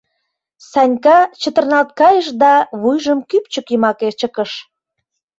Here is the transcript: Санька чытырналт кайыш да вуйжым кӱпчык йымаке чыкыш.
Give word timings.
Санька 0.69 1.17
чытырналт 1.41 1.89
кайыш 1.99 2.27
да 2.41 2.53
вуйжым 2.81 3.19
кӱпчык 3.29 3.65
йымаке 3.71 4.09
чыкыш. 4.19 4.51